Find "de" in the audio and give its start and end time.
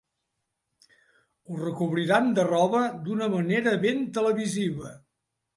2.39-2.47